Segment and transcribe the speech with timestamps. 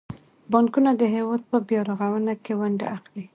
[0.51, 3.25] بانکونه د هیواد په بیارغونه کې ونډه اخلي.